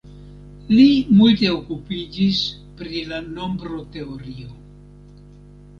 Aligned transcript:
Li 0.69 0.85
multe 1.19 1.51
okupiĝis 1.57 2.41
pri 2.81 3.05
la 3.13 3.21
nombroteorio. 3.29 4.53